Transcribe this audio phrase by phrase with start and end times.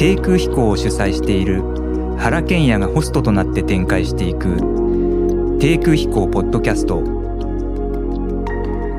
[0.00, 1.62] 低空飛行を主催している
[2.16, 7.02] 原賢也がホストとなって展開していく低空飛行ポッドキャスト。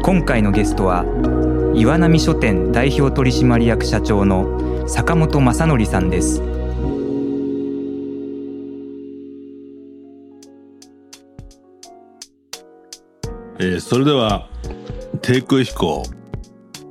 [0.04, 1.04] 今回のゲストは
[1.74, 6.40] 岩波書店代表取締役社長の坂本正則さんです。
[13.60, 14.48] えー、それでは
[15.24, 16.04] 低空飛行。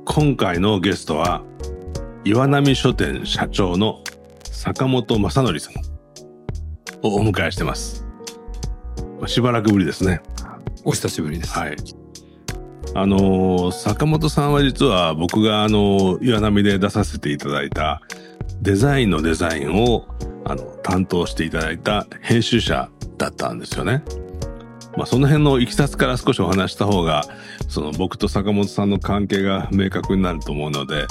[0.03, 1.45] 今回のゲストは
[2.23, 4.03] 岩波書店社長の
[4.43, 5.73] 坂本正則さん
[7.01, 8.05] をお迎えしてます。
[9.25, 10.21] しばらくぶりですね。
[10.83, 11.57] お久しぶりです。
[11.57, 11.75] はい。
[12.93, 18.03] あのー、坂本さんは実は僕があの岩波で出させていただいた
[18.61, 20.05] デザインのデザインを
[20.45, 24.03] あの担当していただいた編集者だったんですよね。
[24.97, 27.23] まあ、その辺のいきさつから少しお話した方が、
[27.67, 31.07] その僕と坂本さんの関係が明確になると思うので、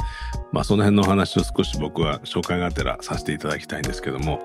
[0.53, 4.41] まあ、その辺のお話を少し僕は紹介がてらさせていただきたいんですけども、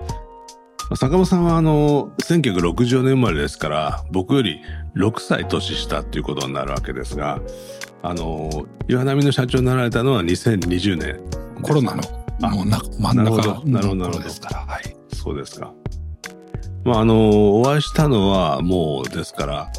[0.96, 4.62] 坂本さんはあの、1960年生まれですから、僕より
[4.96, 7.42] 6歳年下っていうことになるわけですが、
[8.04, 11.20] あの、岩波の社長になられたのは2020年。
[11.64, 12.04] コロナの、
[12.52, 14.60] もうな真ん中の頃ですから。
[14.60, 14.96] はい。
[15.12, 15.74] そうですか。
[16.84, 19.72] まあ、あの、お会いしたのはもうですから、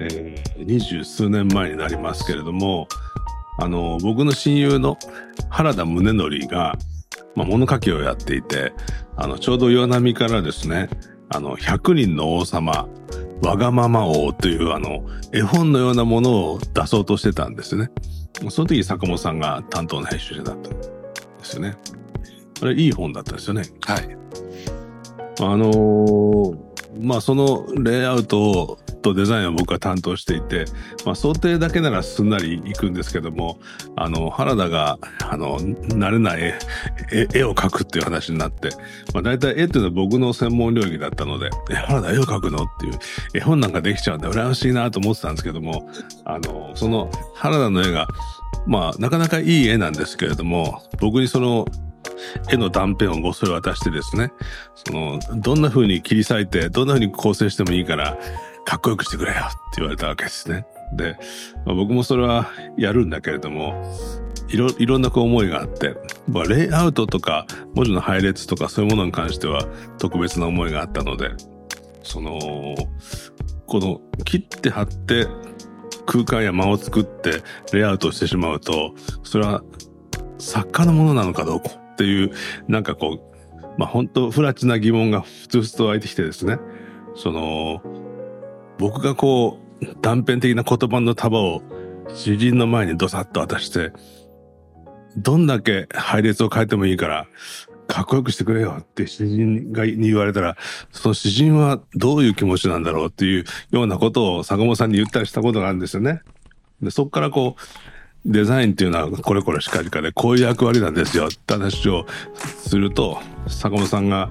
[0.00, 2.88] えー、二十数年前になりますけれども、
[3.58, 4.98] あの、僕の親友の
[5.48, 6.76] 原田宗則が、
[7.34, 8.72] まあ、物書きをやっていて、
[9.16, 10.88] あの、ちょうど岩波からですね、
[11.28, 12.88] あの、100人の王様、
[13.42, 17.90] わがまま王というあの、絵本のようなものを出そうとしてたんですね。
[18.48, 20.78] その時坂本さんが担当の編集者だったんで
[21.42, 21.74] すよね。
[22.62, 23.62] あれ、いい本だったですよね。
[23.86, 24.16] はい。
[25.40, 26.56] あのー、
[27.00, 30.64] まあそのレイアウトとデザインを僕は担当していて、
[31.04, 33.58] まあ想定だけならすんなりいくんですけども、
[33.96, 36.54] あの、原田が、あの、慣れない
[37.12, 38.70] 絵絵を描くっていう話になって、
[39.12, 42.94] まあ大体絵っていうのは僕の専門領域だったので、え、原田絵を描くのっていう、
[43.34, 45.88] 絵本なんかできちゃうんで羨ましいなと思ってたんですけども、
[46.24, 48.06] あの、その原田の絵が、
[48.66, 51.66] まあなかなかいい絵なんですけれども、僕にその
[52.50, 54.32] 絵の断片をごそれ渡してですね、
[54.74, 58.18] その、どんな風に切り裂いて、どんな風に構成してもいいから、
[58.70, 60.64] かっこよくしてくれよって言われたわけですね。
[60.92, 61.18] で、
[61.66, 63.74] まあ、僕もそれはやるんだけれども、
[64.46, 65.96] いろ、いろんなこう思いがあって、
[66.28, 69.66] まあ、レイアウトとか、文字の配列とかそういうものに関しては
[69.98, 71.32] 特別な思いがあったので、
[72.04, 72.38] その、
[73.66, 75.26] この切って貼って
[76.06, 77.42] 空間や間を作って
[77.72, 78.94] レイアウトしてしまうと、
[79.24, 79.64] それは
[80.38, 82.30] 作家のものなのかどうかっていう、
[82.68, 86.60] なんかこう、まあ本当不埒な疑問がふつふつと湧いてきてですね、
[87.16, 87.82] その、
[88.80, 91.62] 僕がこう、断片的な言葉の束を
[92.14, 93.92] 詩人の前にドサッと渡して、
[95.18, 97.26] どんだけ配列を変えてもいいから、
[97.88, 100.56] かっこよくしてくれよって詩人がに言われたら、
[100.92, 106.22] その詩人はどういう気持ちなんだろうっていうようなことを坂本さんに言ったりしたことがあるんですよね。
[106.80, 112.06] で、そこからこう、デザインっていうのはこれこれしかりかでこういう役割なんですよって話を
[112.42, 114.30] すると坂本さんが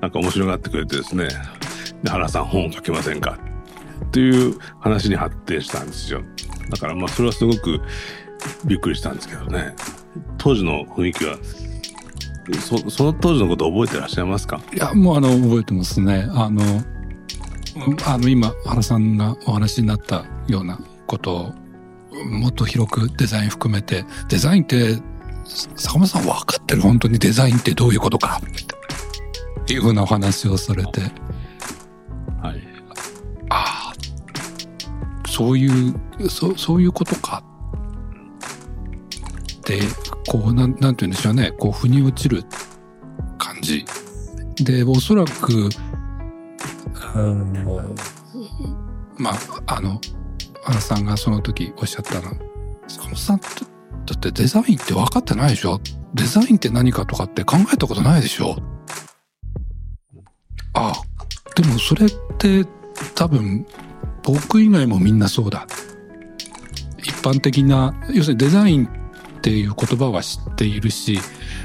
[0.00, 1.28] なんか面白がってくれてですね
[2.02, 3.38] 「で原さん本を書けませんか?」
[4.06, 6.22] っていう話に発展したんですよ。
[6.70, 7.80] だからまあそれはすごく
[8.64, 9.74] びっくりしたんですけどね。
[10.38, 11.36] 当時の雰囲気は
[12.60, 14.60] そその当時のこと覚えてらっしゃいますか？
[14.72, 16.28] いやもうあの覚えてますね。
[16.30, 16.62] あの
[18.06, 21.54] あの今原さんがお話になったようなことを
[22.24, 24.98] もっと広くデザイン含めて、デザインって、
[25.76, 26.82] 坂本さん分かってる？
[26.82, 28.40] 本当にデザインってどういうことか？
[29.62, 31.02] っていうふうなお話をされて。
[35.40, 35.94] そういう、
[36.28, 37.42] そそういうことか。
[39.64, 39.80] で、
[40.28, 41.50] こう、なん、なんて言うんでしょうね。
[41.52, 42.44] こう、腑に落ちる
[43.38, 43.86] 感じ。
[44.56, 45.70] で、おそらく、
[47.14, 47.54] うん、
[49.16, 49.34] まあ、
[49.76, 49.98] あの、
[50.62, 52.34] 原さんがその時おっしゃったの
[52.86, 53.46] 坂本さんだ
[54.14, 55.80] ってデザインって分かってないでしょ？
[56.12, 58.56] デザインって何かとかって考えたことないでしょ？
[60.74, 60.94] ああ
[61.54, 62.66] でもそれって
[63.14, 63.64] 多分
[64.22, 65.66] 僕以外もみんなそうだ。
[66.98, 71.18] 一般的な要するにデザインっていう言葉は知っているし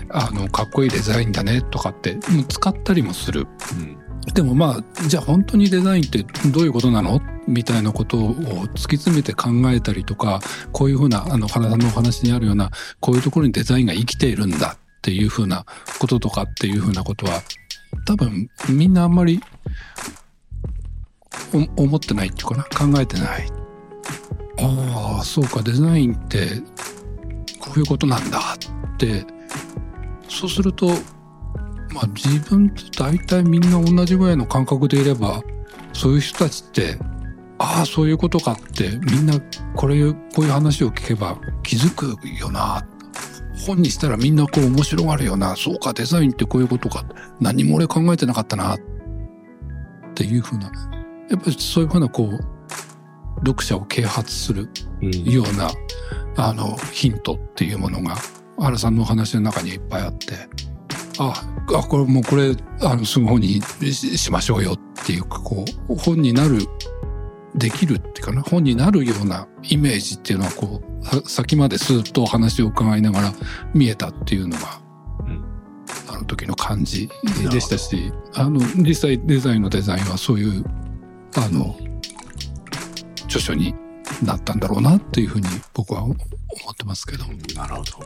[0.10, 2.18] あのかっこいいデザインだねとかって
[2.48, 3.98] 使ったりもする、うん。
[4.34, 7.22] でもまあ、じゃあ本当にデザインってどういうことなの？
[7.48, 10.40] みたいなことを突き詰めて考えたりとか、
[10.72, 15.63] こういうふうな、あの、原さんのお話にあるような、こういうところにデザインが生きているんだっていうふうな
[16.00, 17.44] こととかっていうふうなことは、
[18.07, 19.40] 多分みんなあんまり
[21.75, 23.51] 思ってないっていうかな、考えてない。
[24.59, 26.61] ああ、そうか、デザインって
[27.59, 29.25] こういうことなんだって、
[30.29, 30.87] そうすると、
[31.93, 35.41] まあ自分と大体みんな同じぐらいの感覚でいれば、
[35.93, 36.97] そういう人たちって、
[37.57, 39.39] ああ、そういうことかって、みんな
[39.75, 42.85] これ、こういう話を聞けば気づくよな。
[43.65, 45.55] 本にしたらみんなこう面白がるよな。
[45.55, 47.05] そうか、デザインってこういうことか。
[47.39, 48.75] 何も俺考えてなかったな。
[48.75, 48.79] っ
[50.13, 50.71] ていうふうな。
[51.30, 52.39] やっぱりそういうふうなこう、
[53.45, 54.69] 読者を啓発する
[55.01, 55.24] うん。
[55.25, 55.69] ような、
[56.38, 58.16] あの、ヒントっていうものが、
[58.60, 60.33] 原さんのお話の中にいっぱいあって、
[61.19, 61.33] あ、
[61.74, 66.60] あ、これもうこれ、あの、すぐ本にししましょうよっていうか、こう、本になる、
[67.56, 73.33] できるっていうかな、本になるようなイメージっていうのは、こう、さ先までスーッとお話を伺いながら
[73.74, 74.81] 見えたっていうのが、
[75.25, 75.45] うん。
[76.10, 77.10] あの時の感じ
[77.50, 80.66] でしたし、あの、実際デザインのデザインはそういう、
[81.37, 81.75] あの、
[83.25, 83.75] 著書に
[84.23, 86.17] なったんだろうなっていうふうに僕は思っ
[86.77, 87.25] てますけど。
[87.55, 87.99] なるほど。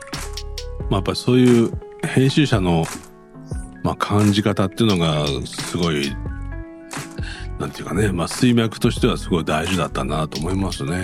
[0.88, 1.72] まあ、やっぱりそういう
[2.04, 2.84] 編集者の、
[3.84, 6.14] まあ、感じ方っていうのがすごい、
[7.58, 11.02] なんていうかね、まあ、水脈としてはすごい大事だったなと思いますね。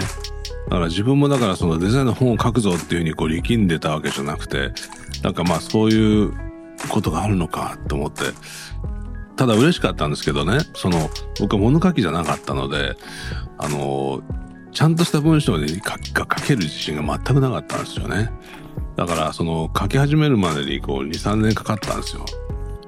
[0.68, 4.72] だから自分もだからそのデザインの本を書くぞっていうふうにこう力んでたわけじゃなくて、
[5.22, 6.32] なんかまあそういう
[6.88, 8.24] ことがあるのかと思って、
[9.36, 11.10] ただ嬉しかったんですけどね、その
[11.40, 12.96] 僕は物書きじゃなかったので、
[13.58, 14.22] あの、
[14.72, 15.98] ちゃんとした文章に書が
[16.38, 18.30] 書ける自信が全くなかったんですよね。
[18.96, 22.24] だからその書き始めるまでにこう2、3年かかったんですよ。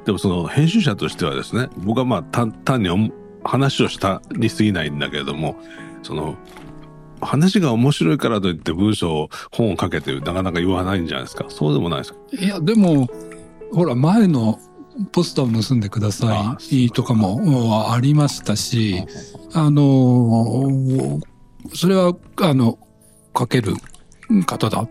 [0.05, 3.13] でもその編集者としてはですね、僕はまあ単に
[3.45, 5.57] 話をしたに過ぎないんだけれども、
[6.03, 6.37] その
[7.21, 11.47] 話が面白いからといって文章を本を書けてなかなか言わないんじゃないですか。
[11.49, 12.19] そうでもないですか。
[12.33, 13.07] いや、でも、
[13.73, 14.59] ほら、前の
[15.13, 19.05] ポスターを盗んでくださいとかもありましたし、
[19.53, 21.21] あの、
[21.75, 22.79] それは、あの、
[23.37, 23.75] 書ける
[24.47, 24.89] 方だ。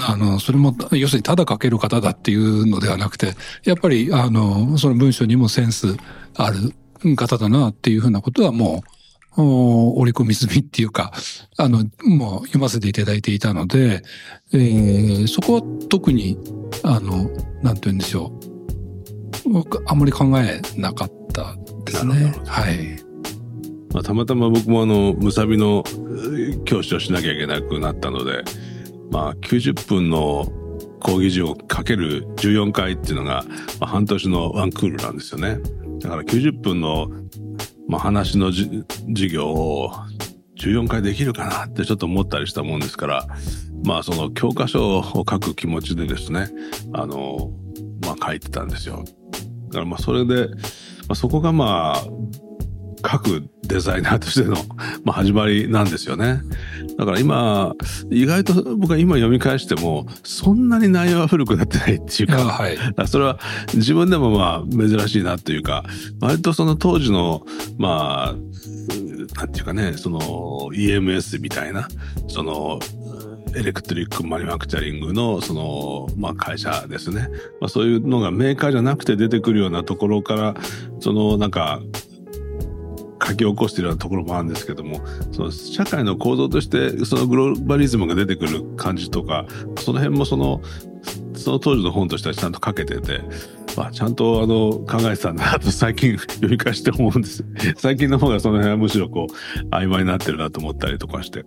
[0.00, 5.96] あの、それも、要するにただ書ける方だっていうのではなくて、やっぱり、あの、その文章にもセンス
[6.34, 6.74] ある
[7.16, 8.90] 方だなっていうふうなことはもう、
[9.38, 11.12] お織り込み済みっていうか、
[11.58, 14.02] あの、もう読ませていただいていたので、
[14.52, 16.38] えーそこは特に、
[16.82, 17.30] あの、
[17.62, 18.55] なんて言うんでしょう。
[19.52, 22.96] 僕あんまり考えなかったですねはい。
[23.92, 28.42] まあ、たまたま僕もあの、むさびのえー教師をしなきゃいけなくなったので、
[29.10, 30.46] まあ、90分の
[31.00, 33.44] 講義授をかける14回っていうのが、
[33.80, 35.58] まあ、半年のワンクールなんですよね。
[36.00, 37.08] だから90分の、
[37.88, 39.92] まあ、話のじ授業を
[40.58, 43.26] 14回できるかなってちょっと思ったりしたもんですから、
[43.84, 46.48] まあ、その教科書を書く気持ちでですね、
[46.92, 47.50] あの、
[48.02, 49.04] まあ、書いてたんですよ。
[49.68, 50.54] だからまあ、それで、ま
[51.10, 52.04] あ、そこがまあ、
[53.02, 54.56] 各デザイナーとしての、
[55.04, 56.40] まあ、始まりなんですよね。
[56.98, 57.74] だから今、
[58.10, 62.76] 意外と僕は今読み返しても、そんなに内容は古くなってないっていうか、はい。
[62.76, 63.38] だからそれは
[63.74, 65.84] 自分でもまあ珍しいなというか、
[66.20, 67.44] 割とその当時の、
[67.78, 68.36] まあ、う
[69.36, 70.20] なんていうかね、その
[70.72, 71.88] EMS みたいな、
[72.28, 72.78] その、
[73.56, 77.30] エレクトリックマニュファクチャリングの、その、まあ会社ですね。
[77.60, 80.54] まあそういうのがメーカーじゃなくて出てくるようなところから、
[81.00, 81.80] そのなんか、
[83.26, 85.00] 書き起こしているようなところもあるんですけども、
[85.32, 89.46] その社会の構造として、そのグローバリズムが出てくる感じとか、
[89.78, 90.60] その辺もその、
[91.34, 93.22] その当時の本としてはちゃんと書けてて、
[93.86, 97.44] あ、ちゃんとあの考えてたんだなと最近読み返して思うんです。
[97.76, 101.40] 最近の方がその辺はむしろこう曖昧になってるなと思ったりとかして。
[101.40, 101.46] だ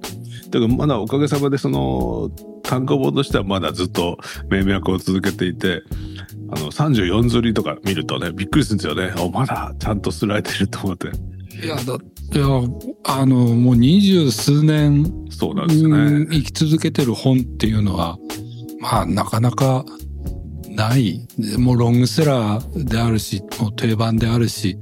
[0.52, 2.30] けどまだおかげさまでその
[2.64, 4.18] 単行本としてはまだずっと
[4.50, 5.82] 命脈を続けていて、
[6.52, 9.14] あの34釣りとか見るとね、びっくりするんですよね。
[9.20, 11.08] お、まだちゃんとすられてると思って。
[11.64, 12.46] いや、だ、いや、
[13.06, 16.28] あの、もう二十数年、そうなんですね。
[16.32, 18.18] 生き続けてる本っていうのは、
[18.80, 19.84] まあ、なかなか
[20.80, 21.28] ない。
[21.58, 24.78] もうロングセラーであるし、もう定番であるし、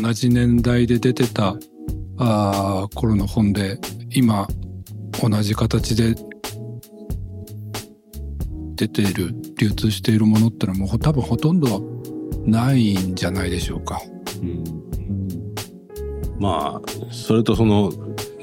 [0.00, 1.54] 同じ年代で出てた
[2.16, 3.78] あー頃の本で、
[4.10, 4.48] 今、
[5.22, 6.14] 同じ形で
[8.76, 11.82] 出ている、流通しているものってのはもう多分ほとんど
[12.46, 14.00] ないんじゃないでしょうか。
[14.40, 14.64] うん。
[16.40, 17.92] まあ、それとその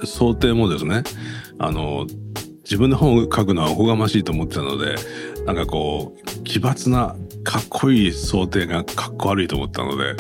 [0.03, 1.01] 想定もですね、
[1.57, 2.05] あの、
[2.65, 4.95] 自分で本を書くのはおこがましいと思ってたので、
[5.45, 10.15] なんかこう、奇抜な、かっこいい想定がかっこ悪いと思ったので、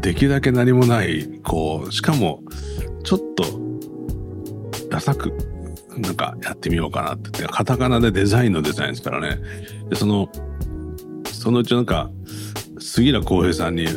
[0.00, 2.42] できるだけ何もない、こう、しかも、
[3.02, 3.44] ちょっと、
[4.88, 5.32] ダサく、
[5.98, 9.40] なんかやってみようかなって言って、カタカナでデザインのデザインですからね。
[9.90, 10.30] で、その、
[11.24, 12.10] そのうちなんか、
[12.78, 13.88] 杉浦浩平さんに、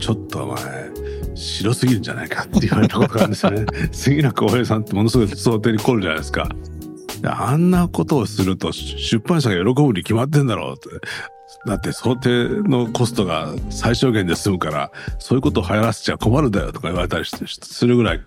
[0.00, 0.90] ちょっとお前、
[1.36, 3.64] 白すぎるんじゃないかって言われたことがあるんですよね。
[3.92, 6.48] 杉浦浩平さんってものすごい想定に凝るじゃないですか。
[7.24, 11.06] あんなことをすると出版社が喜ぶに決まってんだろうって。
[11.66, 18.20] だって想定のコストが最小限で済むから、そういうことを流行らせちゃ困るんだよとか言われたりするぐらい、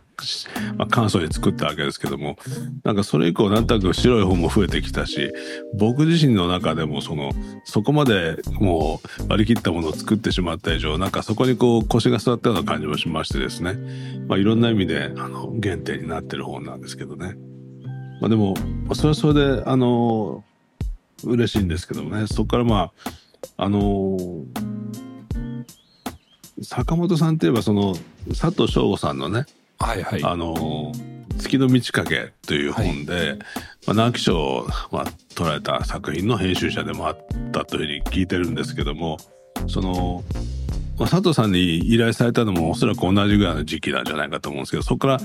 [0.75, 2.37] まあ、簡素に作ったわけですけども、
[2.83, 5.31] なんかそれ以降なんとなく白い本も増えてきたし、
[5.77, 7.31] 僕自身の中でもその、
[7.63, 13.75] そこまでもう割り切ったものを作ってしまった以上、なんかそこにこう腰が座ったような感じもしましてですね、
[14.27, 17.35] まあいろんな意味であの原点になってる本なんですけどね。
[18.21, 18.53] まあでも、
[18.93, 20.43] それはそれで、あの、
[21.25, 23.11] 嬉しいんですけどもね、そこからまあ、
[23.57, 24.17] あの
[26.63, 27.95] 坂本さんといえばその
[28.29, 29.45] 佐藤翔吾さんのね、
[29.79, 30.23] はいはい。
[30.23, 30.91] あの
[31.37, 33.39] 月の満ち欠けという本で、
[33.87, 37.17] まあ、直木賞を、まあ、取られた作品の編集者でもあっ
[37.51, 39.17] たというふうに聞いてるんですけども、
[39.67, 40.23] その、
[41.01, 45.19] まあ、佐藤さんに依頼されたのもおそらく同じぐらいの時期なんじゃないかと思うんですけど、そこから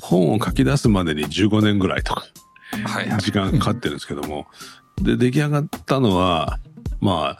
[0.00, 2.24] 本を書き出すまでに15年ぐらいとか、
[2.86, 3.20] はいはい。
[3.20, 4.46] 時間かかってるんですけども、
[5.02, 6.60] で、出来上がったのは、
[7.00, 7.38] まあ、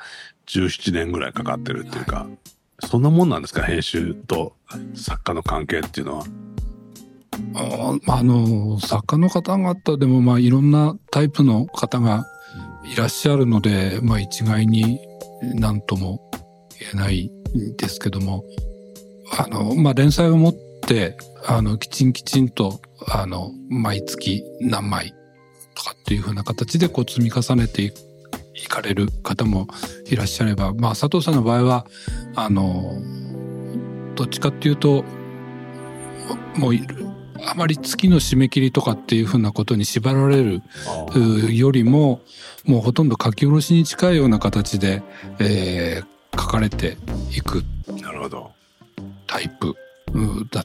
[0.48, 2.26] 17年ぐらいかかってるっていうか、
[2.80, 4.54] そんなもんなんですか、編集と
[4.96, 6.24] 作家の関係っていうのは。
[7.54, 12.26] ああの、作家の方々でも、まあ、いろんなタイプの方が
[12.92, 14.98] いらっしゃるので、まあ、一概に
[15.54, 16.27] 何とも
[16.80, 18.44] 言えないんですけども、
[19.38, 20.54] あの、まあ、連載を持っ
[20.86, 21.16] て、
[21.46, 25.14] あの、きちんきちんと、あの、毎月何枚
[25.74, 27.92] とかっていう風な形でこう積み重ねてい
[28.64, 29.68] いかれる方も
[30.06, 31.86] いらっしゃれば、まあ、佐藤さんの場合は、
[32.34, 33.00] あの、
[34.14, 35.04] どっちかっていうと、
[36.56, 36.72] もう
[37.46, 40.62] あまり月の締め切りとかっていうふうなことに縛られる
[41.14, 42.20] うよりも、
[42.64, 45.02] もうほとんど書き下ろしに近いような形で、
[45.38, 46.96] えー書かれて
[47.34, 47.64] いく
[48.00, 48.52] なるほど。
[49.26, 49.74] タイプ
[50.14, 50.64] うだ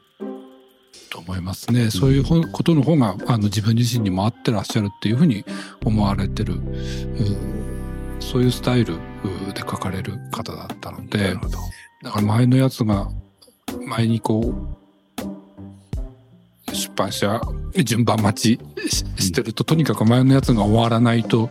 [1.10, 1.92] と思いますね。
[1.92, 5.46] そういうほことの方があの自分自身にも合ってらっしゃるっていうふうに
[5.86, 6.62] 思われてる、う
[8.20, 9.00] そういうスタイルう
[9.54, 11.36] で書かれる方だったのなで。
[12.04, 13.10] だから前のやつが、
[13.88, 14.54] 前にこう、
[16.74, 17.40] 出版社、
[17.84, 21.50] 順番待ちししてると、とにかく前のやつが終わらないと、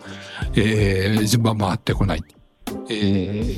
[0.54, 2.24] えー順番回ってこない。
[2.90, 3.56] え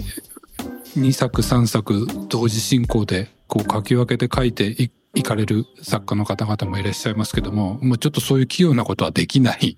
[0.97, 9.77] 2作3作同時進行で、こう書き分けて書いていいかれる作家の方々もいらっしゃいますけども、もうちょっとそういう器用なことはできない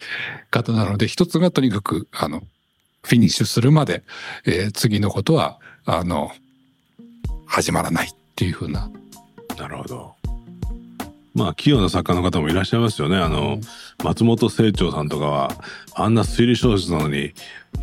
[0.50, 2.42] 方なので、一つがとにかく、あの、
[3.02, 4.02] フィニッシュするまで、
[4.46, 6.32] えー次のことは、あの、
[7.46, 8.90] 始まらないっていうふうな。
[9.58, 10.14] なるほど。
[11.36, 13.18] まあ、器用な作家の方もいらっしゃいますよね。
[13.18, 13.58] あの、
[14.02, 15.52] 松本清張さんとかは、
[15.94, 17.34] あんな推理小説なのに、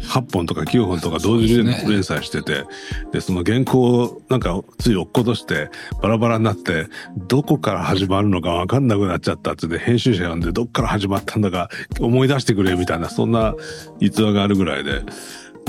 [0.01, 2.65] 8本とか9本とか同時に連載してて、
[3.12, 5.69] で、その原稿をなんかつい落っことして、
[6.01, 6.88] バラバラになって、
[7.27, 11.69] どこから始まるのかわかんなくなっちゃったってで、編集者呼んで、どっから始まったんだか
[12.00, 13.53] 思い出してくれみたいな、そんな
[14.00, 15.03] 逸話があるぐらいで、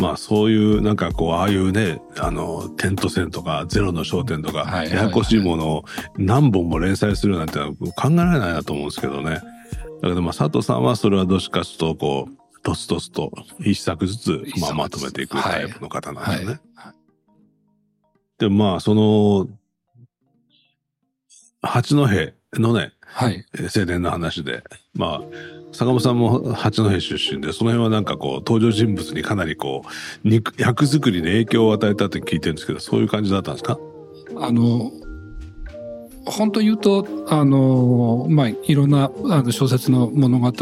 [0.01, 4.91] まあそういうなんかこう、ああいうね、あの、点と線とか、ゼロの焦点とか、はいはいはい。
[4.97, 5.85] ややこしいものを
[6.17, 9.41] 何本も連載するなんて考えられないなと思うんですけどね。
[10.03, 16.61] だけどまあ佐藤さんはそれはどっちかというと、こう、とつとつと一作ずつ、まあ、まとめていくタイプの方なんですね。
[18.39, 19.49] で、まあ、その、
[21.61, 21.97] 八戸
[22.61, 23.47] のね、はい。
[23.55, 25.23] えー青年の話で、まあ、
[25.73, 33.79] 坂本さんも八戸出身で、その辺はなんかこう、登場人物にかなりこう、肉役作りに影響を与えたって聞いてるんですけど、そういう感じだったんですか？
[34.37, 34.91] あの、
[36.27, 40.53] 本当言うと、あの、まあ、いろんなあの小説の物語、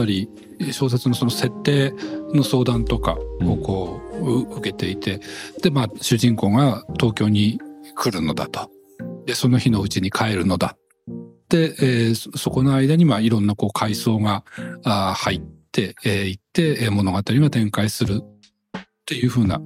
[0.72, 1.94] 小説のその設定
[2.34, 5.20] の相談とかをこう、う受けていて、
[5.62, 7.58] で、まあ、主人公が東京に
[7.94, 8.70] 来るのだと。
[9.24, 10.76] で、その日のうちに帰るのだ。
[11.52, 14.42] で、えーそそこの間に、まあ、いろんなこう階層が
[14.84, 15.40] あー入っ
[15.70, 19.60] て、えーいって、えー物語が展開するっていうふうな。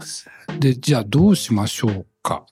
[0.58, 2.44] で、じゃあどうしましょうか。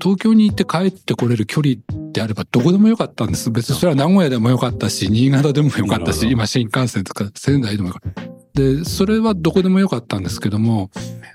[0.00, 1.74] 東京に行って帰ってこれる距離
[2.12, 3.50] であればどこでもよかったんです。
[3.50, 8.22] 別にそれは名古屋でもよかったし、新潟でもよかったし、今新幹線とか仙台でもよかった。
[8.54, 10.90] で、それはどこでもよかったんですけども、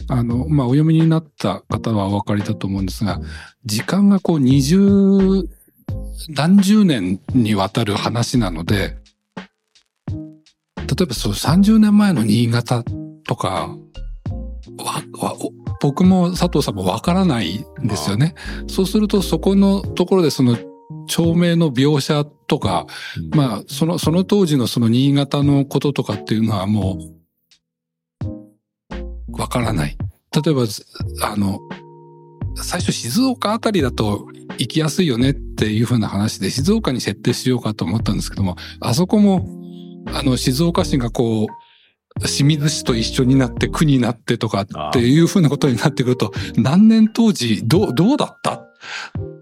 [0.07, 3.19] あの、まあ、お読みになった方はお分かりだと思うんですが、
[3.65, 4.79] 時間がこう二十、
[6.29, 8.97] 何十年にわたる話なので、
[10.07, 12.83] 例えばそう30年前の新潟
[13.25, 13.75] とか、
[15.81, 18.35] 僕も佐藤さんもわからないんですよね。
[18.67, 20.57] そうするとそこのところでその
[21.07, 22.87] 町名の描写とか、
[23.35, 26.97] まあ、その、その当時のその新潟のこととかっていうのはも
[28.23, 29.97] う、わからない。
[30.33, 30.63] 例えば、
[31.23, 31.59] あの、
[32.55, 39.47] 最初静岡あたりだと行きやすいよねっていう風な話で静岡に設定しようかと思ったんですけども、あそこも、
[40.07, 41.47] あの、静岡市がこう、
[42.19, 48.61] 清水市と一緒になって区になってとかっていうふうなことになってくると、何年当時どう、どうだった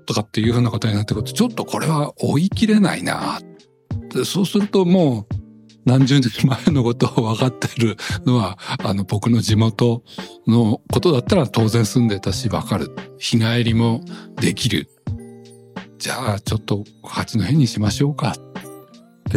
[0.06, 3.40] とかっていうふうなことになってくると、ちょっとこれは追い切れないな。
[4.26, 5.41] そうするともう、
[5.86, 10.04] 何十年前のことを分かってるのは、あの、僕の地元
[10.48, 12.96] のことだったら当然住んでたし分かる。
[13.18, 14.02] 日帰りも
[14.36, 14.88] できる。
[15.98, 18.36] じゃあ、ちょっと八戸にしましょうか。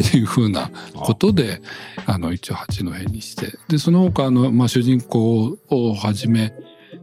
[0.00, 1.60] っていうふうなことで、
[2.06, 3.56] あの、一応八戸にして。
[3.68, 6.52] で、その他の、まあ、主人公をはじめ、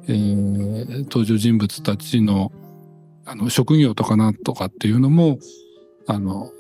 [0.08, 2.52] えー、登場人物たちの、
[3.26, 5.40] あの、職業とかなんとかっていうのも、
[6.08, 6.52] あの、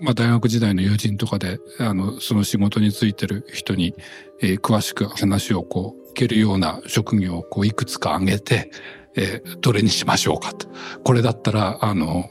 [0.00, 3.94] まあ、大学時代の友人とかで、あの、その仕事についてる人に、
[4.40, 8.70] えー、詳しく話をこう、聞けるような職業をこう、いくつか挙げて、
[9.16, 10.68] えー、どれにしましょうかと。
[11.04, 12.30] これだったら、あの、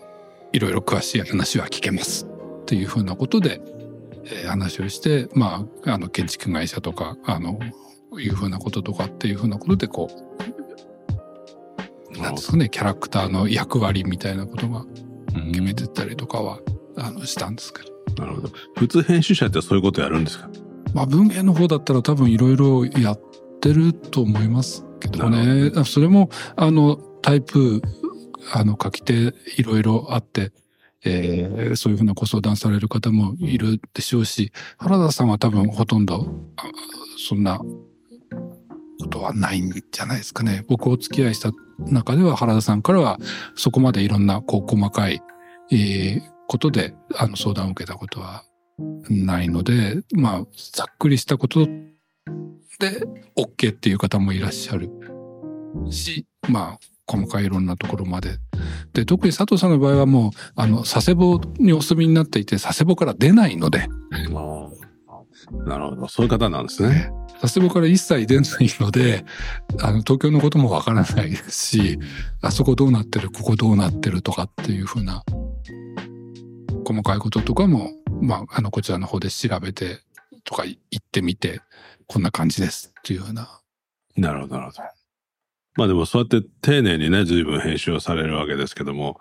[0.53, 2.25] いろいろ詳しい話は聞けます。
[2.61, 3.61] っていうふうなことで、
[4.25, 7.59] えー、話をして、まあ、あの、建築会社とか、あの、
[8.17, 10.27] いうふうなこととかっていうふうなことで、こう、
[12.21, 14.85] なんですかね、キャラクターの役割みたいなことが
[15.51, 17.81] 決めてったりとかは、うんあのしたんですけ
[18.15, 18.23] ど。
[18.23, 18.49] なるほど。
[18.77, 20.49] 普通編集者ってそういうことやるんですか？
[20.93, 23.19] まあ文芸の方だったら多分いろいろやっ
[23.61, 25.69] てると思いますけどね。
[25.69, 27.81] どそれも、あの、タイプ、
[28.53, 30.51] あの、書き手いろいろあって、
[31.03, 36.27] えー、そういうふうなご相談される方もいるでしょうし、原田さんは多分ほとんど、
[37.29, 40.65] そんなことはないんじゃないですかね。
[40.67, 43.19] 僕お付き合いした中では原田さんからは
[43.55, 45.21] そこまでいろんなこう細かい、
[45.71, 48.43] えー、ことで、あの、相談を受けたことは
[49.09, 53.03] ないので、まあ、ざっくりしたことで
[53.35, 54.89] OK っていう方もいらっしゃる
[55.89, 58.37] し、まあ、細かいいろんなところまで。
[58.93, 63.87] で、特に佐藤さんの場合はもう、あの、佐世保にお住みになっていて、佐世保から出ないので。
[65.65, 66.07] なるほど。
[66.07, 67.09] そういう方なんですね。
[67.39, 69.25] 佐世保から一切出ないので、
[69.79, 71.99] あの、東京のこともわからないですし、
[72.41, 75.23] あそこどうなってる、ここどうなってるとかっていうふうな
[76.87, 79.99] 細かいこととかも、まあ、あの、こちらの方で調べて
[80.45, 81.59] とか言ってみて、
[82.07, 83.59] こんな感じですっていうような。
[84.15, 84.83] なるほど、なるほど。
[85.75, 89.19] まあでもそうやって丁寧にね、随分編集をされるわけですけども、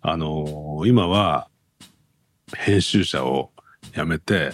[0.00, 1.48] あのー、今は
[2.56, 3.52] 編集者を
[3.94, 4.52] 辞めて、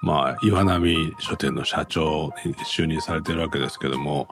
[0.00, 4.28] まあ、岩波書店の社長に就任されてるわけですけども、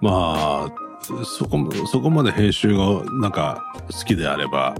[0.00, 0.87] まあ、
[1.24, 4.74] そこ、そこまで編集がなんか好きであれば、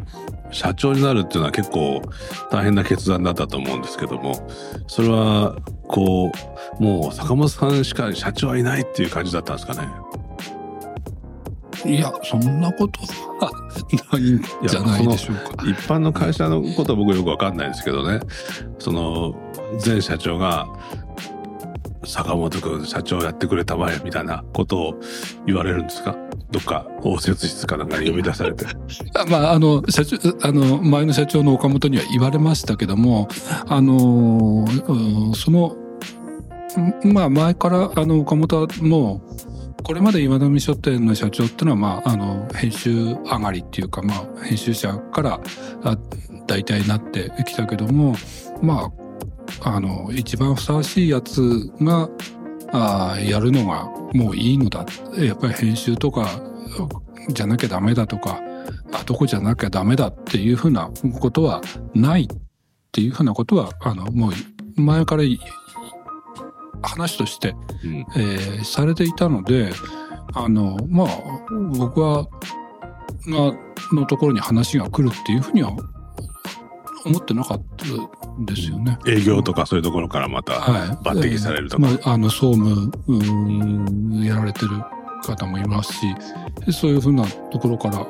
[0.51, 2.03] 社長になるっていうのは結構
[2.51, 4.49] 大変な決断だったと思うんですけども、
[4.87, 6.33] それは、こ
[6.81, 9.89] う、もう坂本さんしか社長はいないっていう感じだったんですかね？
[11.87, 13.01] いや、そんなこと
[13.41, 13.51] は
[14.13, 15.65] ないんじゃないでしょうか。
[15.65, 18.21] 一般の会社のことは僕よくわかんないですけどね。
[18.79, 19.35] その、
[19.85, 20.67] 前社長が、
[22.05, 24.95] 坂本君社長やってくれたまえみたいなことを
[25.47, 26.17] 言われるんですか？
[26.51, 28.65] どっか応接室かなんかに呼び出されて。
[29.31, 33.29] まあ、あの、社長、あの、前の社長の岡本には言われましたけども、
[33.67, 34.65] あの、
[35.35, 35.77] その、
[37.05, 39.21] まあ、前から、あの、岡本はも
[39.79, 45.41] う、これまで岩波書店の社長っていうのは、まあ、あの、編集上がりっていうか、まあ、編集者から
[46.47, 48.15] 大体なってきたけども、
[48.63, 48.93] まあ、
[49.63, 52.09] あの、一番ふさわしいやつが、
[52.71, 54.85] あやるのがもういいのだ。
[55.17, 56.29] やっぱり編集とか
[57.31, 58.41] じゃなきゃダメだとか、
[58.93, 61.63] あ、どこじゃなきゃダメだっていうふうなことは
[61.95, 62.27] ないっ
[62.93, 65.23] ていうふうなことは、あの、もう前から
[66.83, 69.73] 話として、うん、えー、されていたので、
[70.35, 71.09] あの、まあ、
[71.77, 72.27] 僕は、
[73.27, 73.55] が、
[73.93, 75.73] のところに話が来るっていうふうには
[77.09, 77.85] 思ってなかった
[78.45, 78.99] ですよね。
[79.07, 81.87] 営業とかそういうところからまた抜擢されるとか。
[81.87, 84.69] はい、まあ、あの、総務、うん、やられてる
[85.23, 86.07] 方もいますし、
[86.73, 88.07] そういうふうなところから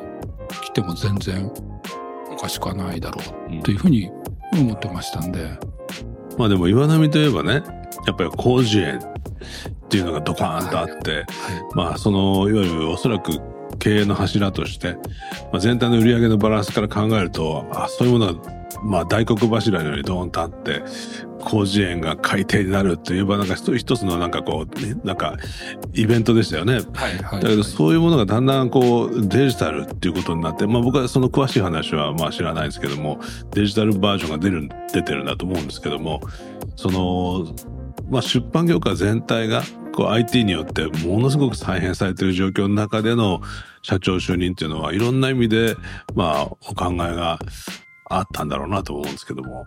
[0.62, 1.50] 来ても全然
[2.30, 4.11] おかしくはないだろうというふうに
[4.52, 5.58] 思ってましたんで。
[6.37, 7.62] まあでも岩波といえばね、
[8.06, 11.26] やっぱり広辞苑っていうのがドカーンとあって、はいはい、
[11.74, 13.40] まあその、いわゆるおそらく
[13.78, 14.94] 経営の柱として、
[15.52, 20.83] まあ、全体の売り上げのバランスから考えると、あそういうものがまあ大黒柱のようにドーンとあって、
[21.47, 25.37] 広辞苑が改定になるといえば、なんか一つのなんかこう、ね、なんか
[25.95, 26.81] イベントでしたよね。
[26.95, 33.21] はいはい、だけどそういうものがだんだんこうデジタルっていうことになって、まあ僕はその詳しい話はまあ知らないですけども、
[33.53, 36.21] デジタルバージョンが出る、出てるんだと思うんですけども、
[36.77, 37.47] その、
[38.11, 39.62] まあ出版業界全体が
[39.93, 43.41] こう IT によってものすごく再編されている状況の中での
[43.83, 45.77] 社長就任っていうのはいろんな意味で、
[46.14, 47.38] まあお考えが
[48.09, 49.66] あったんだろうなと思うんですけども。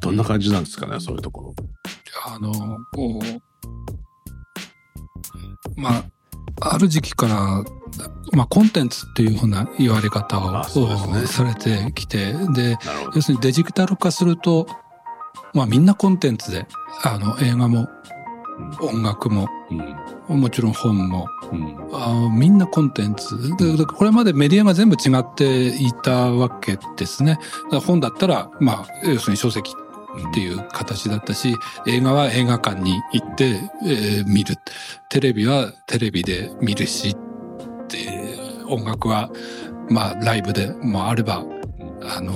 [0.00, 1.54] どんな感じなんですかね、そういうところ。
[2.26, 2.52] あの、
[2.92, 3.20] こ
[5.76, 6.04] う、ま
[6.60, 7.64] あ、ある時期から、
[8.32, 10.52] まあ、コンテンツっていうふうな言われ方を、
[11.12, 12.76] ねされてきて、で、
[13.14, 13.22] 要。
[13.22, 14.66] するにデジタル化すると、
[15.52, 16.66] まあみんなコンテンツで、
[17.02, 17.88] あの映画も
[18.80, 19.96] 音楽も、うん。
[20.28, 21.76] もちろん本も、うん。
[21.92, 23.36] あみんなコンテンツ
[23.86, 27.38] これまでメディアが全部違っていたわけですね。
[27.86, 29.72] 本だったら、まあ、要するに書籍
[30.30, 31.54] っていう形だったし、
[31.86, 34.56] 映画は映画館に行って、えー見る。
[35.08, 37.16] テレビはテレビで見るし、
[37.88, 38.36] で
[38.68, 39.30] 音楽は、
[39.88, 41.44] まあ、ライブでもあれば、
[42.02, 42.32] あの、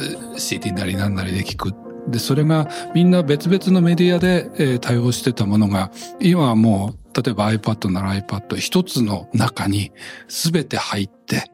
[0.00, 1.72] えー CD なりなんなりで聞く。
[2.08, 9.92] で、それがみんな別々のメディアで、えー対応してたものが、今はもう、例えば iPad なら iPad 一つの中に
[10.28, 11.50] 全て入って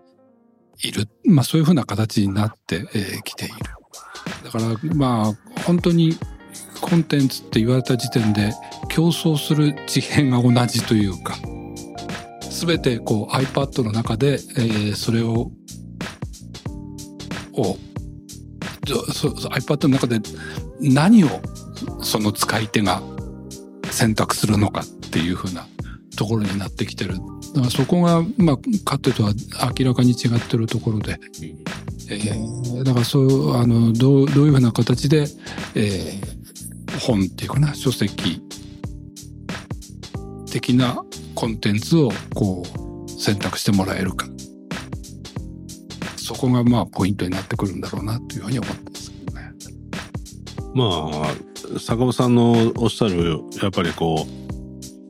[0.83, 1.09] いる。
[1.25, 3.55] まあそういうふうな形になってき、えー来ている。
[4.44, 6.16] だからまあ本当に
[6.81, 8.53] コンテンツって言われた時点で
[8.88, 11.37] 競争する次元が同じというか、
[12.51, 15.51] 全てこう iPad の中で、えーそれを、
[17.55, 17.77] を
[19.12, 20.21] そ iPad の中で
[20.81, 21.29] 何を
[22.03, 23.03] その使い手が
[23.90, 25.66] 選択するのかっていうふうな
[26.16, 27.14] ところになってきてる。
[27.14, 29.33] だからそこが、まあ、かつてとは
[29.79, 31.18] 明らかに違ってるところで、
[32.11, 35.27] えーだからそう、あの、どう、どういうふうな形で、
[35.75, 36.38] えー
[36.99, 38.42] 本っていうかな、書籍
[40.51, 41.03] 的な
[41.35, 44.27] コンテンツをこう選択してもらえるか。
[46.16, 49.53] そこがまあポイントになってくるんだろうなというふうに思ってますけどね。
[50.75, 51.11] ま
[51.77, 54.38] あ、坂本さんのおっしゃる、やっぱりこう、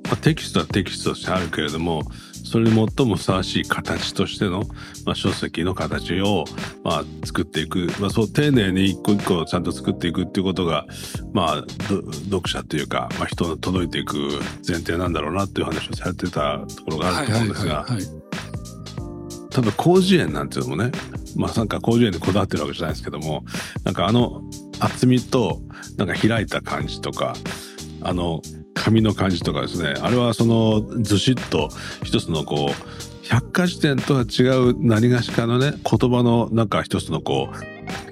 [0.08, 2.02] まあ、テキストはテキストとしてあるけれども、
[2.44, 4.62] それに最もふさわしい形としての、
[5.04, 6.44] まあ、書籍の形を、
[6.82, 10.86] まあ、作っていく、まあ、そう丁寧に一個一個ちゃんと作っていくっていうことが、
[11.34, 14.16] まあ、ど読者というか、まあ、人に届いていく
[14.66, 17.98] 前提なんだろうなっていう話をされてたところがあると思うんですが、はい。
[17.98, 20.90] 例えば広辞苑なんていうのもね、
[21.36, 23.44] まあなんか広辞苑でこだわってるわけじゃないですけども、
[23.84, 24.42] なんかあの
[24.78, 25.60] 厚みと、
[25.96, 27.34] なんか開いた感じとか、
[28.02, 28.40] あの
[28.84, 31.68] 紙の感じとかですね、あれはそのずしっと
[32.02, 37.56] 一つのこう、百科事典とは違う何がしかのね、言葉のなんか一つのこう、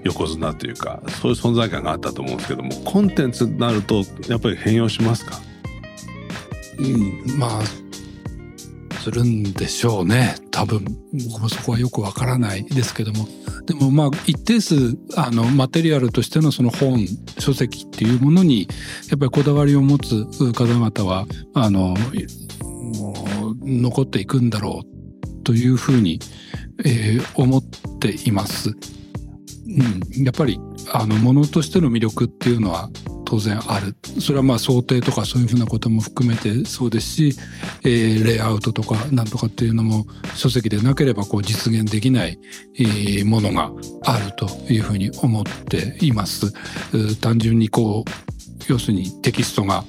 [0.04, 5.38] 横綱というか、そういう存在感があったと思うんですけども、コンテンツになると、やっぱり変容しますか？
[6.78, 7.62] うん、まあ、
[9.06, 10.34] するんでしょうね。
[10.50, 10.84] 多分、
[11.30, 13.28] 僕もそこはよくわからないですけども。
[13.64, 17.06] でもまあ、一定数、あの、マテリアルとしてのその本、
[17.38, 18.62] 書籍っていうものに、
[19.08, 21.96] やっぱりこだわりを持つ方々は、あの、
[23.62, 26.18] 残っていくんだろうというふうに、
[26.84, 27.62] えー思っ
[28.00, 28.70] ています。
[28.70, 30.58] うん、やっぱり、
[30.92, 32.90] あの、ものとしての魅力っていうのは
[33.26, 33.94] 当然ある。
[34.20, 37.36] それはまあ想定とかそういうふうなことも含めてそうですし、
[37.82, 42.38] えーレイアウトとかなんとかっていうのも書籍でなければこう実現できない、
[42.78, 43.70] えーものが
[44.04, 46.52] あるというふうに思っています。
[47.20, 48.10] 単純にこう、
[48.68, 49.84] 要するにテキストが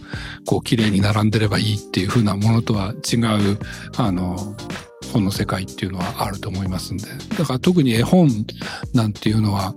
[0.45, 3.59] こう綺麗に並んでればいいっていうふうなものとは違う、
[3.97, 4.55] あの、
[5.13, 7.05] 本の世界っていうのはあると思いますんで。
[7.37, 8.29] だから特に絵本
[8.93, 9.75] なんていうのは、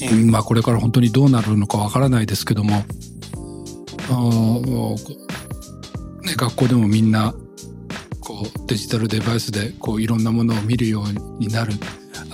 [0.00, 2.84] うんまあこれから本当にどうなるのかわからないですけども、
[6.22, 7.34] ね、学校でもみんな
[8.20, 11.72] こうデジタルデバイスでこういろんなものを見るようになる。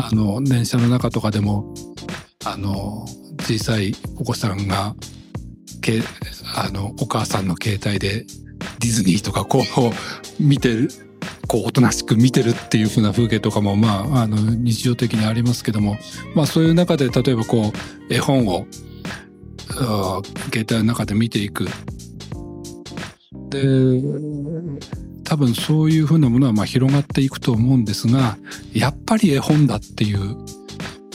[0.00, 1.74] あの、電車の中とかでも、
[2.44, 3.04] あの、
[3.40, 4.94] 小さいお子さんが、
[5.80, 6.00] け
[6.54, 8.24] あの、お母さんの携帯で
[8.78, 10.88] ディズニーとかこう見てる、
[11.48, 15.96] こうおとなしく見てるっていう風な風景とかもまあ、あの、日常的にありますけども、
[16.34, 17.72] まあそういう中で例えばこ
[18.10, 18.66] う、絵本を、
[20.52, 21.66] 携帯の中で見ていく。
[23.48, 23.62] で、
[25.24, 28.36] 多分そういうふうなものはまあ広がっていくと思うんですが、
[28.74, 30.36] やっぱり絵本だっていう、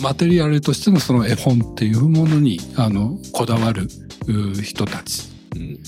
[0.01, 3.87] マテリアルとしてのその絵本っていうものに、あの、こだわる
[4.27, 5.79] う人たちうん。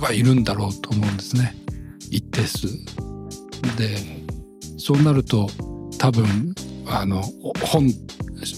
[0.00, 1.56] はいるんだろうと思うんですね。
[2.10, 2.68] 一定数。
[3.76, 3.96] で、
[4.78, 5.48] そうなると
[5.98, 6.54] 多分、
[6.86, 7.22] あの、
[7.62, 7.92] 本、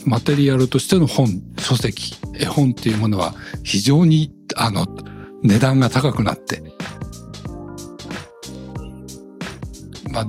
[0.06, 3.34] マテリアルとしての本、書籍、絵本っていうものは
[3.64, 4.86] 非常に、あの、
[5.42, 6.62] 値段が高くなって、
[10.12, 10.26] まあ、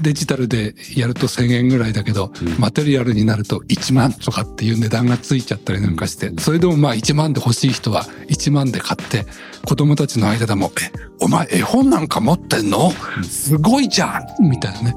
[0.00, 2.58] デジタルでやると1000円ぐらいだけど、うん。
[2.58, 9.26] マテリアルになると1万とかっていう値段がついちゃったりなんかして、それでもまあ1万で欲しい人は1万で買って、
[9.66, 12.92] 子供たちの間でも、え、お前絵本なんか持ってんの？
[13.22, 14.48] すごいじゃん！
[14.48, 14.96] みたいなね。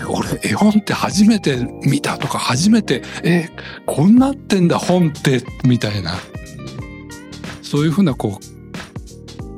[0.00, 3.48] え、俺絵本って初めて見たとか初めてえ
[3.86, 6.14] こんなってんだ本ってみたいな。
[7.62, 8.38] そういうふうなこ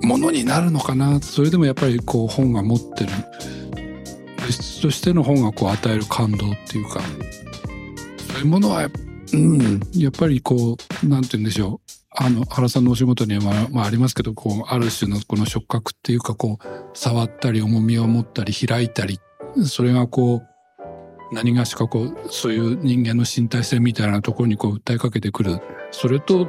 [0.02, 1.20] うものになるのかな。
[1.20, 3.10] それでもやっぱりこう本が持ってる
[4.84, 8.90] としての本がこう与える感動っていうかそういうものは
[9.32, 11.92] うんやっぱりこうなんて言うんでしょう。
[12.10, 19.18] あの原さんのお仕事にはまあ、まあ、ありますけどこうある種のこの触覚っていうかこう触ったり重みを持ったり開いたり
[19.64, 20.42] それがこ
[21.32, 25.60] う何がしかこうそういう人間の身体性みたいなところにこう訴えかけてくる。
[25.92, 26.40] それと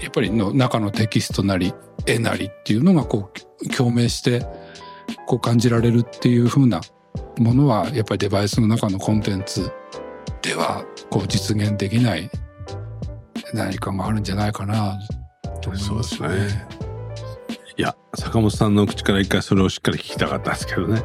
[0.00, 1.74] やっぱりの中のテキストなり
[2.06, 3.32] 絵なりっていうのがこ
[3.64, 4.46] う共鳴して
[5.26, 6.80] こう感じられるっていう風な
[7.38, 9.70] ものはやっぱりデバイスの中のコンテンツ
[10.42, 12.30] ではこう実現できない
[13.54, 14.98] 何かがあるんじゃないかな
[15.60, 16.82] と思いますそうですね。
[17.76, 21.02] いや、坂本さんの口から一回それをしっかり聞きたかったんですけどね。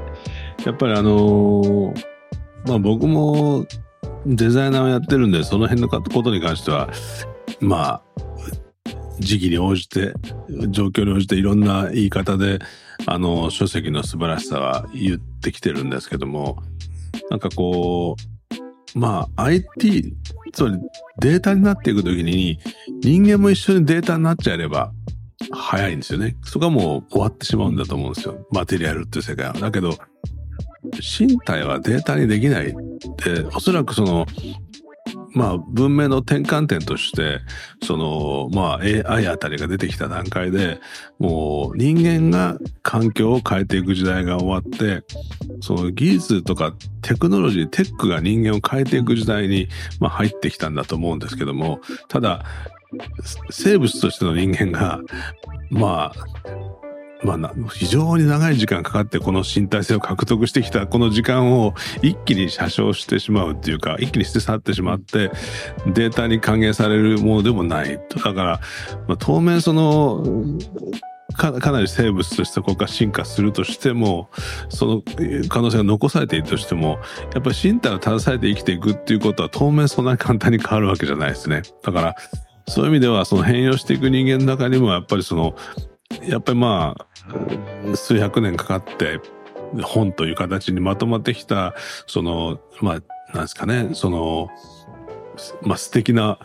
[0.66, 2.04] やっぱりあのー
[2.66, 3.66] まあ僕も
[4.26, 6.90] デザイナーをやってるんで、その辺のことに関しては、
[7.62, 8.02] まあ、
[9.20, 10.14] 時期に応じて、
[10.70, 12.60] 状況に応じていろんな言い方で、
[13.06, 16.64] あの、書籍の素晴らしさは言ってきてるんですけども、
[17.30, 18.16] なんかこ
[18.96, 20.14] う、まあ IT、
[20.54, 20.80] つまり
[21.20, 22.60] データになっていくときに
[23.02, 24.92] 人間も一緒にデータになっちゃえれば
[25.52, 26.36] 早いんですよね。
[26.44, 28.48] そこはもう終わってしまうんだと思うんですよ。
[28.52, 29.54] マテリアルっていう世界は。
[29.54, 29.98] だけど、
[31.20, 34.26] 身体はデータにできないって、おそらくその、
[35.38, 37.42] まあ文明の転換点として、
[37.84, 40.80] その、まあ AI あたりが出てきた段階で、
[41.20, 45.04] もう人間が環境を変えていく時代が終わって、
[45.62, 46.74] その技術とか
[47.04, 49.68] テクノロジー、テックが人間を変えていく時代に、
[50.00, 52.44] まあ、入ってきたんだと思うんですけども、ただ、
[53.50, 55.00] 生物としての人間が、
[55.70, 56.87] まあ、
[57.24, 65.32] まあな、非常に長い時間かかってこの身体性を獲得してきたこの時間を一気に写生してしまうっていうか、一気に捨て去ってしまって、
[65.88, 68.00] データに還元されるものでもない。
[68.10, 68.60] だから、
[69.08, 70.24] まあ、当面その、
[71.36, 74.30] かかなり生物としてここが進化するとしても、
[74.70, 77.00] そのえー可能性が残されているとしても、
[77.34, 81.62] やっぱり身体を携えて生きていくっていうことは当面そんなに簡単に変わるわけじゃないですね。
[81.84, 82.16] だから、
[82.68, 85.56] そういう意味ではその変容していく人間の中にもやっぱりその、
[86.22, 89.20] やっぱりまあ、数百年かかって
[89.84, 94.50] 本という形にまとまってきた、その、まあ、なんですかね、その、
[95.62, 96.40] まあ素敵な、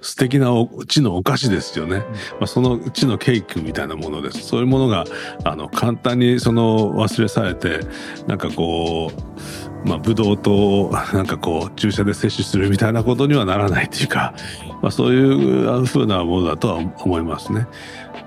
[0.00, 2.00] 素敵なお地のお菓子ですよね。
[2.32, 4.40] まあ、その地のケーキみたいなものです。
[4.42, 5.04] そういうものが、
[5.44, 7.80] あの、簡単にその忘れされて、
[8.26, 14.34] なんかこう、まあ、ブドウ糖をなんかこう、注射で摂取するみたいなことにはならないっていうか、
[14.82, 17.66] まあ、そういうふうなものだとは思いますね。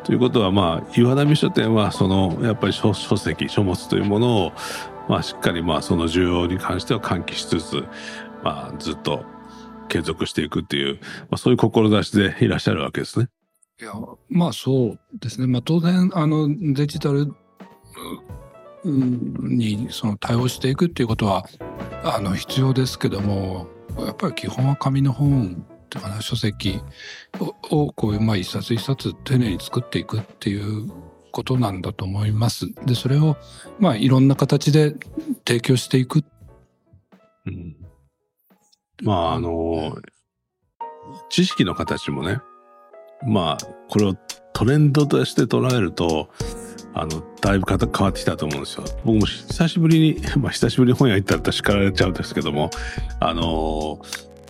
[0.08, 4.54] ということは、まあ、岩波書店は、その、やっぱり書籍、書物というものを、
[5.10, 7.84] まあ、しっかり、まあ、その需要に関しては喚起しつつ、
[8.42, 9.26] まあ、ずっと
[9.90, 13.28] 継続していくっていう、まあ、そういう志でいらっしゃるわけですね。
[13.82, 13.92] いや、
[14.30, 15.46] まあそうですね。
[15.46, 17.28] まあ当然、あの、デジタル
[18.86, 21.46] にその対応していくっていうことは、
[22.04, 23.68] あの、必要ですけども、
[24.00, 25.66] やっぱり基本は紙の本
[25.98, 26.82] っていうかな、書籍
[27.70, 30.92] をこういう、まあ一冊一冊丁寧に作っていくっていう
[31.32, 32.68] ことなんだと思います。
[32.86, 33.38] で、それを、
[33.80, 34.96] まあいろんな形で
[35.46, 36.24] 提供していく。
[37.46, 37.76] うん、
[39.04, 39.98] まあ、あの、
[41.30, 42.40] 知識の形もね、
[43.26, 44.16] まあ、これを
[44.54, 46.30] トレンドとして捉えると、
[46.94, 48.84] あの、だいぶ変わってきたと思うんですよ。
[49.06, 52.72] 僕も久しぶりに、 まあ久しぶりに本屋行ったら叱られちゃうんですけども、
[53.20, 54.00] あの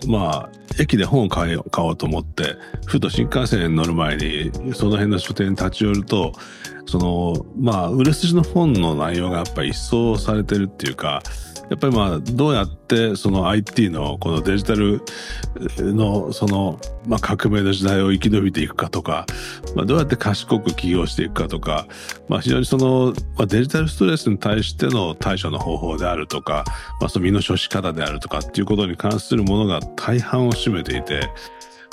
[0.05, 2.55] まあ、駅で本を買買おうと思って、
[2.85, 6.33] ふと新幹線に乗る前に、その辺の書店に立ち寄ると、
[6.85, 11.21] その、まあ、売れ筋の本の内容がやっぱ一掃されてるっていうか、
[11.69, 15.01] やっぱりまあ、どうやってその IT のこのデジタル
[15.77, 19.25] のその、まあ革命の時代を生き延びていくかとか、
[19.75, 21.87] まあどうやって賢く起業していくかとか、
[22.29, 23.13] まあ非常にその、
[23.47, 26.63] デジタルストレスに対しての対処の方法であるとか、
[27.01, 31.29] まあその身の処し方であるとかっていうことに関するものが大半を占めていて、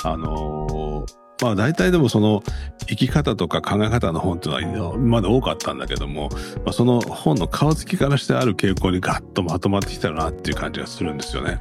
[0.04, 2.42] あのーまあ大体でもその
[2.86, 6.28] 生き方とか考え方の本っていうのは今まで多かったんだけども、
[6.64, 11.58] まあ、その本の顔つきからしてある傾向にガッとまとまってきたなっていう感じがするんですよね。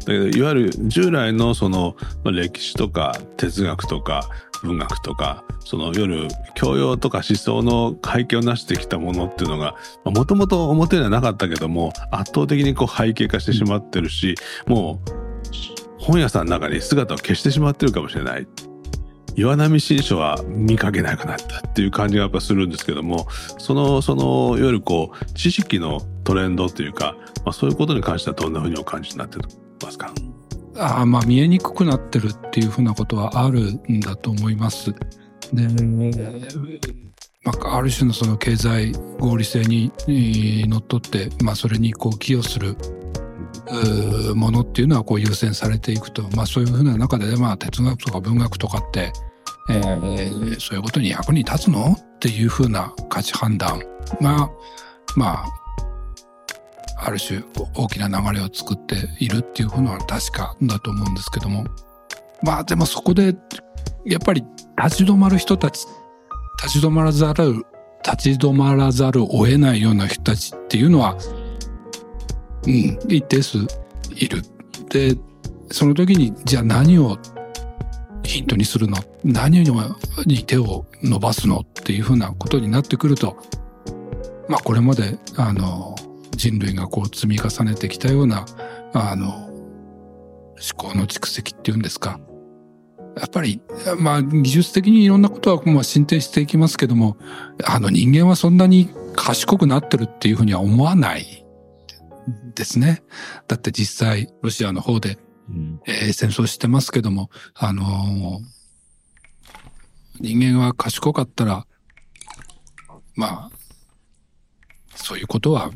[0.00, 4.28] だけどいわゆる従来のその歴史とか哲学とか
[4.62, 14.34] 文学とかその夜教養とか思想の背景を成してきたものっていうのがもともと表にはなかったけども圧倒的にこう背景化してしまってるし
[14.66, 15.10] もう
[15.98, 18.46] 本屋さんの中に姿を消してしまってるかもしれない。
[19.36, 23.26] 岩波新書は見かけなくなったっていう感じがやっぱするんですけども、
[23.58, 29.38] その、その、いわゆるこう、知識のトレンドというか、まあそういうことに関してはどんなふうにお感じになって
[29.82, 30.12] ますか？
[30.76, 34.92] ああまあ見えにくくなってるっていうふうなことはあるんだと思います。
[35.52, 35.68] で、
[37.44, 39.92] まあ、ある種のその経済合理性に
[40.68, 42.76] のっとって、まあそれにこう寄与する
[44.34, 49.12] ものっていうのはこう優先されていくと、まあそういうふうな中で、まあ哲学とか文学とかって、
[49.70, 53.80] えーそういうことに役に立つのっていうふうな価値判断
[54.20, 54.50] が、
[55.16, 57.42] まあ、ある種
[57.74, 61.64] 大きな流れを作っているっていうふうのは確かだと思うんですけども。
[62.42, 63.34] まあでもそこで、
[64.04, 64.44] やっぱり
[64.82, 65.86] 立ち止まる人たち、
[66.62, 67.64] 立ち止まらざる、
[68.04, 71.16] 立ち止まらざるを得ないような人たちっていうのは、
[72.66, 73.58] 一定数
[74.14, 74.42] いる。
[74.90, 75.16] で、
[75.70, 77.18] その時に、じゃあ何を
[78.22, 78.98] ヒントにするの？
[79.22, 79.64] 何
[80.26, 83.36] に手を伸ばすのっていうふうなことになってくると、
[84.48, 85.94] まあこれまで、あの、
[86.32, 88.46] 人類がこう積み重ねてきたような、
[88.92, 92.20] あの、思考の蓄積っていうんですか。
[93.16, 93.60] やっぱり、
[93.98, 97.16] まあ技術的にいろんなことはまあ進展していきますけども、
[97.64, 101.43] あの人間はそんなに賢くなってるっていうふうには思わない
[102.54, 103.02] ですね。
[103.48, 105.80] だって実際、ロシアの方で、うん。
[105.86, 108.54] えー戦争してますけども、あのー
[110.20, 111.66] 人間は賢かったら、
[113.16, 113.50] まあ、
[114.94, 115.70] そういうことは、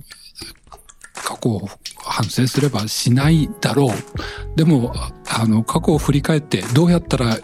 [1.14, 1.68] 過去を
[2.04, 4.56] 反省すればしないだろう。
[4.56, 7.36] でも、ああの、過去を振り返って、どうやったら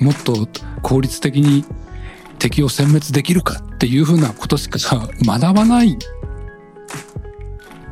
[0.00, 0.48] もっと
[0.82, 1.64] 効率的に
[2.38, 5.98] 敵を殲滅できるかっていうふうなことしか学ばない。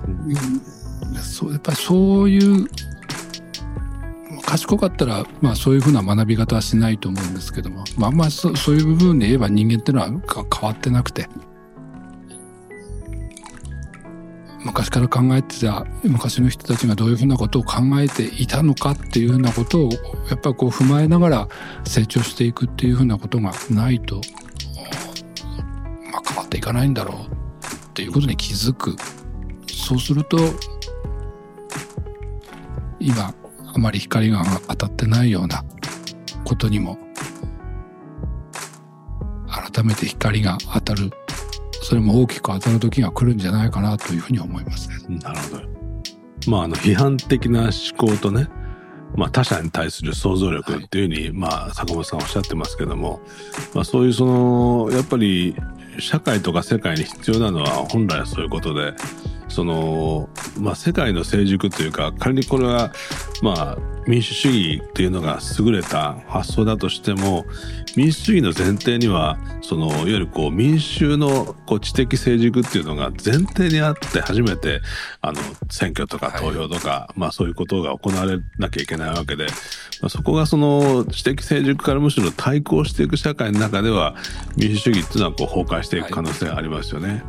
[0.07, 2.69] うんそう、やっぱりそういう
[4.45, 11.29] 賢かったら、まあそういうふうな学び方はしないと思うんですけども、まああんまそそういう部分で言えば人間っていうのは変わってなくて、
[14.64, 19.90] 昔から考えてた昔の人たちがどういうふうなことを考えていたのかっていうふうなことを
[20.29, 21.49] やっぱりこう踏まえながら
[21.85, 24.21] 成長していくっていうふうなことがないと、
[26.12, 27.29] まあ変わっていかないんだろうっ
[27.95, 28.97] ていうことに気づく。
[29.87, 30.37] そうすると、
[32.99, 33.33] 今
[33.72, 35.64] あまり光が当たってないような
[36.44, 36.99] ことにも
[39.46, 41.12] 改めて光が当たる
[41.83, 45.18] それも大きく当たる時が来るんじゃないかなというふうに思いますね。
[45.22, 45.62] なるほど。
[46.51, 48.49] まあ、あの、批判的な思考とね、
[49.14, 53.20] まあ、他者に対する想像力っていうふうに、まあ、坂本さんおっしゃってますけども、
[53.72, 55.55] まあ、そういうその、やっぱり、
[56.01, 58.92] 社会とか世界に必要なのは本来はそういうことで、
[59.57, 62.92] その、まあ、世界の成熟というか、仮にこれは、
[63.40, 67.47] まあ、民主主義っていうのが優れた発想だとしても、
[67.97, 74.83] 民主主義の前提には、その、いわゆるこう、民衆のこう知的成熟っていうのが前提にあって初めて、
[75.23, 75.40] あの、
[75.71, 79.47] 選挙とか投票とか、まあそういうことが行われなきゃいけないわけで、
[80.03, 84.16] まあ、そこがその知的成熟からむしろ対抗していく社会の中では、
[84.59, 87.23] 民主主義っていうのはこう崩壊していく可能性がありますよね。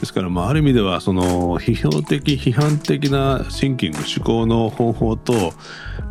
[0.00, 5.52] ですから、まあ、ある意味では、その、批評的、批判的なシンキング、思考の方法と、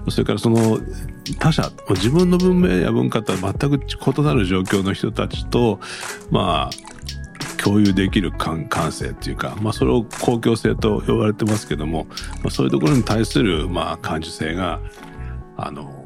[0.09, 0.79] それからその、
[1.39, 5.79] 他者、自分の文明や文化とは全く異なる状況の人たちと、
[6.31, 6.97] まあ、
[7.63, 12.05] 共有できる感感性っていうか、まあ、それを公共性と呼ばれてますけども、
[12.43, 14.79] まあ、そういうところに対する、まあ、感受性が、
[15.57, 16.05] あの、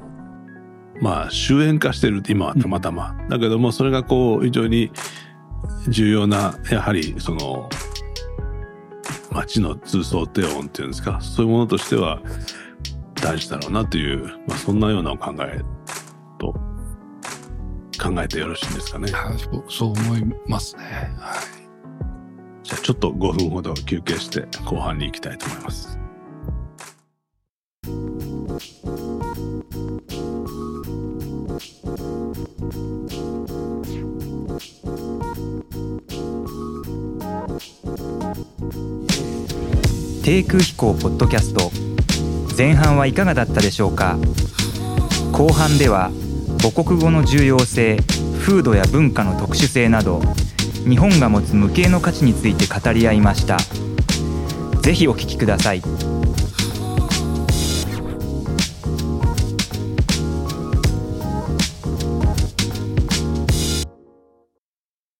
[1.01, 3.15] まあ、終焉化してる、今はたまたま。
[3.29, 4.91] だけども、それがこう、非常に
[5.87, 7.69] 重要な、やはり、その、
[9.31, 12.21] 街の通奏低音っていうんですか、そういうものとしては
[13.15, 15.61] 大事だろうなという、まあ、そんなようなお考え
[16.37, 16.53] と
[18.01, 19.11] 考えてよろしいんですかね。
[19.11, 20.83] はいそうそう思いますね。
[21.19, 21.61] はい。
[22.63, 26.00] じゃあちょっと5分ほど休憩して後半に行きたいと思います。
[40.23, 41.71] 低空飛行ポッドキャスト。
[42.55, 44.19] 前半はいかがだったでしょうか？
[45.31, 46.11] 後半では
[46.61, 47.97] 母国語の重要性
[48.39, 50.21] 風土や文化の特殊性など
[50.87, 53.57] 日本が持つ無形の価値について語り合いました。
[54.81, 55.81] ぜひお聞きください。